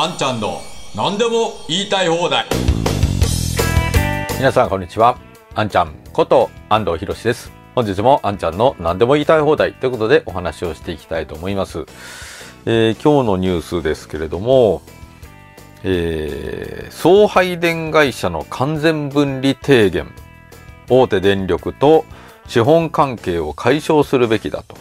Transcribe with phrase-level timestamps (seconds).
[0.00, 0.60] あんちゃんの
[0.94, 2.46] 何でも言いたい放題。
[4.36, 5.18] 皆さんこんにちは。
[5.56, 7.50] あんちゃんこと安藤博です。
[7.74, 11.84] 本日もあんちゃんの何でも言いたい放題ということでお話をしていきたいと思います、
[12.64, 14.82] えー、今日のニュースですけれども、
[15.82, 20.14] えー、送配電会社の完全分離提言。
[20.88, 22.04] 大手電力と
[22.46, 24.76] 資本関係を解消するべきだと。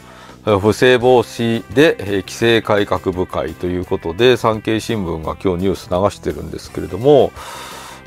[0.56, 7.34] 不正防止で規制改革部会ということで産経新聞が今日ニュース流してるんですけれども、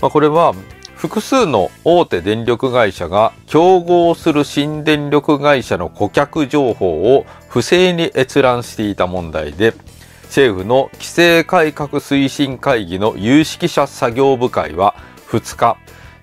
[0.00, 0.54] まあ、これは
[0.94, 9.74] 複数の大手電力会社が競合する新電力会社の顧客情報を不正に閲覧していた問題で
[10.22, 14.94] 政府の規制改革推進会議の有識者作業部会は
[15.28, 15.76] 2日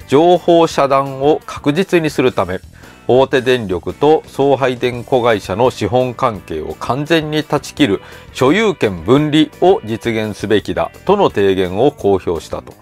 [0.07, 2.59] 情報遮断を確実にするため
[3.07, 8.01] 大手電力と送配電子会社の資本関係を完全に断ち切る
[8.33, 12.73] 所有権分離を実現すべきだとの提言を公表したと。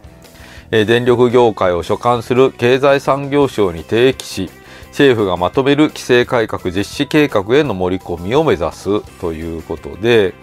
[0.71, 4.49] 電力業界を所管する経済産業省に提起し、
[4.87, 10.33] 政府がまとめる規制改革実施計画への盛り込みを目指すということで、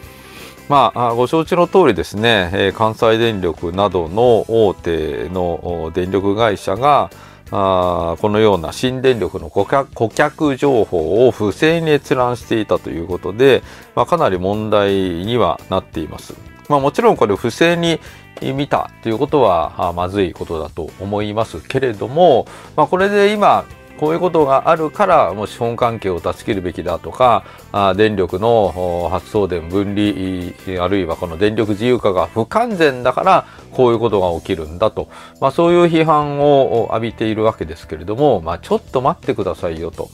[0.69, 7.11] まあ、ご承知の通りですね、関西電力などの大手の電力会社が、
[7.53, 13.63] あこのような新電力の顧客顧客情報を不正に閲覧していたということで、
[13.95, 16.35] まあ、かなり問題にはなっています。
[16.69, 18.01] まあ、もちろんこれ不正に
[18.41, 23.67] 見たということはまずいことだと思いますけれども、まあ、これで今
[23.99, 35.09] こういうことがあるからもう資本関係を断ち切るべきだとかあ電力の発送電分離あるいはこの電力自由化が不完全だからこういうことが起きるんだと、
[35.41, 40.11] まあ、そういう批判を浴びているわけですけれども、まあ、ちょっと待ってくださいよと。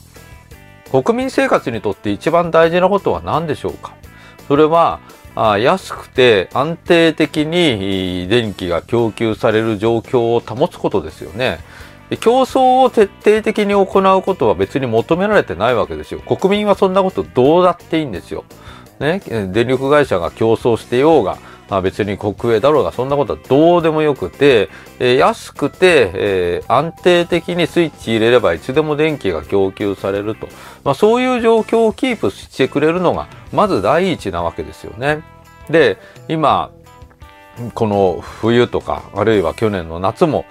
[0.90, 3.94] 国民生活にとって一番大事なことは何でしょうか？
[4.46, 5.00] それは
[5.34, 11.58] 安くて安定的に電気が供給される状況を保つことですよね。
[12.16, 16.20] 競争を徹底的に行うことは別に求められてないわけですよ。
[16.20, 18.44] 国民はそんなことどうだっていいんですよ。
[18.98, 19.20] ね、
[19.52, 30.48] 電力会社が競争してようが、まあ、別に国営だろうがそんなことはどうでもよくて、えー、安くて、えー、安定的にスイッチ入れればいつでも電気が供給されると、
[30.82, 35.22] まあ、そういう状況をキープしてくれるのがまず第一なわけですよね。
[35.70, 35.98] で
[36.28, 36.70] 今
[37.74, 40.44] この冬とかあるいは去年の夏も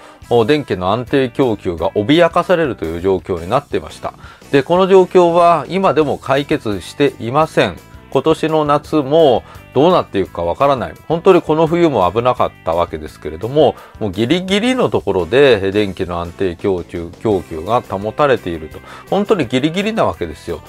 [0.45, 4.13] 電気の安定供給が脅かされるという状況になっていました。
[4.51, 7.75] で、この状況は今でも解決していません。
[8.09, 9.43] 今年の夏も
[9.73, 10.93] どうなっていくかわからない。
[11.07, 18.79] 本当にこの冬も危なかったわけですけれども、もうギリギリのところで電気の安定供給、供給が保たれていると。
[19.09, 20.61] 本当にギリギリなわけですよ。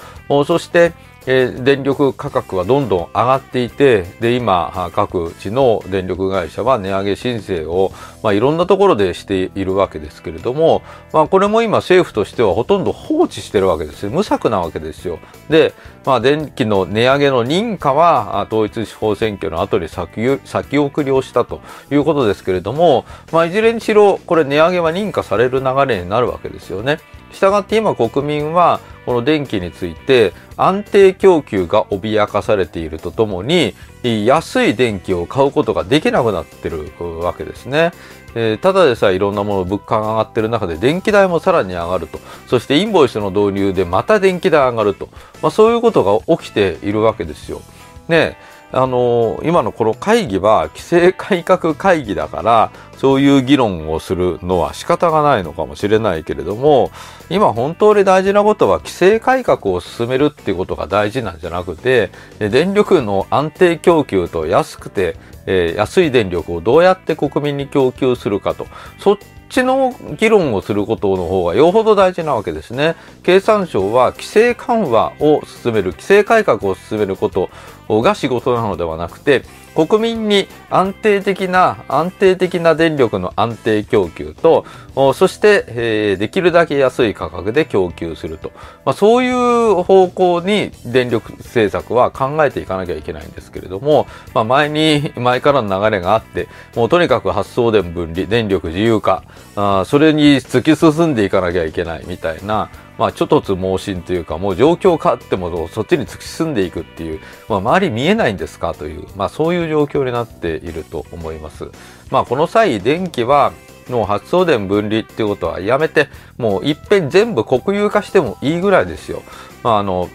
[0.45, 0.91] そして、
[1.25, 7.91] えー、電力価格はどんどん上がっていてで今各地の電力会社は値上げ申請を、
[8.23, 10.81] まあ、いろんなところでしているわけですけれども、
[11.11, 15.19] まあ、これも今政府としてはほとんど放置しているわけです無策なわけですよ
[15.49, 15.73] で、
[16.05, 26.99] まあ、電気の値上げの認可は統一地方選挙の後に先先送りをしたということですけれども、まあ、いずれにしろこれ値上げは認可される流れになるわけですよね。
[27.31, 37.91] したがって今国民はこの電気について安定供給が脅かされているとともに安い電気を買うことができなくなってるわけですね。
[38.35, 42.19] えー、ただでさえいろんなもの物価が上がってる中で電気代もさらに上がると。
[42.47, 45.09] そしてインボイスの導入でまた電気代上がると。
[45.41, 47.61] まあそういうことが起きているわけですよ。
[48.07, 48.37] ね
[48.71, 56.91] あの今のこの会議は規制改革会議だからそういう議論をするのは仕方がないのかもしれないけれども
[57.29, 65.15] 今本当に大事なことは規制改革を進めるっていうことが大事なんじゃなくて電力の安定供給と安くて、
[65.47, 68.67] えー、安い電力をどうやって国民に供給するかと
[68.99, 69.17] そっ
[69.49, 72.95] ちの議論をすることの方がよほど大事なわけですね。
[73.23, 77.49] 経産省は規制緩和を進める、規制改革を進めること
[77.89, 79.43] が仕事なのではなくて、
[79.87, 84.65] 国民に安定的な、安定的な電力の安定供給と、
[85.13, 88.51] そして、えー、できるだけ安い価格で供給すると。
[88.83, 99.23] まあ、そういう方向に電力政策は考えていかなきゃいけないんですけれども、まあ、前に、前からの流れがあって、もうとにかく発送電分離、電力自由化、
[99.55, 111.71] あそれに突き進んでいかなきゃいけないみたいな、まあ、ちょっとつ盲信というか、もう状況変わってもそっちに突き進んでいくっていう、まあ、周り見えないんですかという、まあ、そういう状況になっていると思います。
[112.11, 113.53] まあ、この際、電気は、
[113.89, 119.23] の発送電分離っていうことはやめて、もういっぺん全部国有化してもいいぐらいですよ。
[119.63, 120.09] まあ、あの、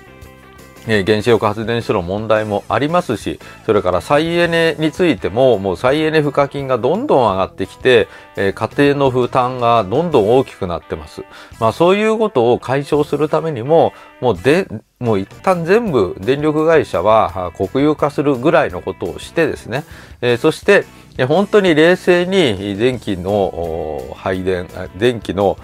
[0.86, 11.22] え原子力発電所の問題もありますし、それから再エネについても、もう再エネ賦課金がどんどん上がってきて、え家庭の負担がどんどん大きくなってます。
[11.58, 14.68] まあそういうことを解消するためにも、もうで、
[15.00, 19.84] もう一旦全部電力会社は国有化するぐらいのことをしてですね、
[20.20, 20.84] えそして、
[21.28, 24.66] 本当に冷静に電気の配電、
[24.96, 25.56] 電気の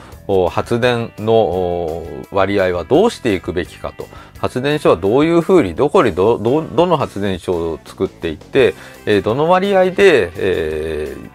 [0.48, 4.06] 発電の割合はどうしていくべきかと。
[4.38, 8.74] 発電所はどういうふうに、どこにど、ど、どの発電所を作っていって、
[9.06, 11.30] えーどの割合で、えー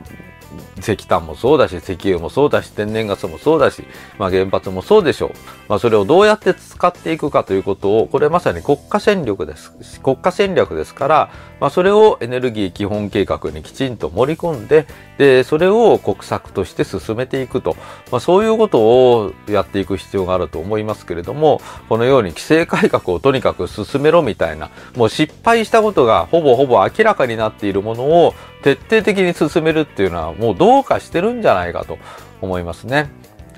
[0.80, 3.84] 石炭もそうだし、石油もそうだし、天然ガスもそうだし、
[4.18, 5.32] まあ原発もそうでしょう。
[5.68, 10.02] まあそれをどうやって使っていくかということを、これまさに国家戦略です。
[10.02, 11.30] 国家戦略ですから、
[11.60, 14.86] まあそれをエネルギー基本計画にきちんと盛り込んで、
[15.18, 17.76] で、それを国策として進めていくと。
[18.12, 31.98] まあそういうことをやっていく必要があると思いますけれども、このように規制改革をとにかく進めろみたいな、もう失敗したことがほぼほぼ明らかになっているものを徹底的に進めるっていうのはもうどうかしてるんじゃないかと
[32.42, 33.10] 思いますね。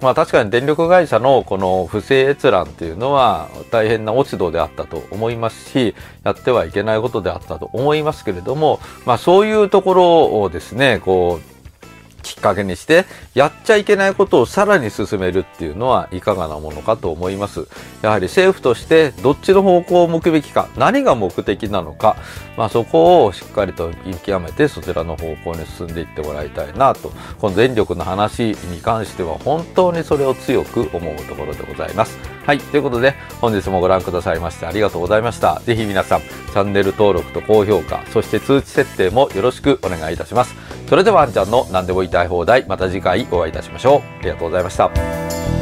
[0.01, 11.56] まあ確かに電力会社のこの不正閲覧っていうのは大変な落ち度であったと思いますし、やってはいけないことであったと思いますけれども、まあそういうところをですね、こう、
[12.38, 17.68] っかけにして、やっちゃいけないことをさらに進めるっていうのはいかがなものかと思います。
[18.01, 22.16] やはり政府としてどっちの方向を向くべきか、何が目的なのか、
[22.57, 32.37] まあそこをしっかりと見極めてそちらの方向に進んでいってもらいたいなと、この電力の話に関しては本当にそれを強く思うところでございます。
[32.47, 32.59] はい。
[32.59, 35.59] ということで、本日もご覧くださいましてありがとうございました。
[35.65, 40.55] ぜひ皆さん、チャンネル登録と高評価、そして通知設定もよろしくお願いいたします。
[40.88, 43.99] それでは、あんちゃんの何でも言いたい放題、また次回お会いいたしましょう。
[44.19, 45.56] ありがとうございました。